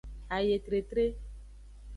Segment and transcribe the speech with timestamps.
[0.35, 1.05] Ayetretre.